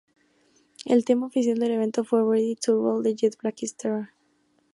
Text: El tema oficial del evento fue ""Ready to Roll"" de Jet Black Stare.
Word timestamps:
El 0.85 1.05
tema 1.05 1.27
oficial 1.27 1.59
del 1.59 1.73
evento 1.73 2.03
fue 2.03 2.23
""Ready 2.27 2.55
to 2.55 2.73
Roll"" 2.73 3.03
de 3.03 3.13
Jet 3.13 3.37
Black 3.39 3.57
Stare. 3.61 4.09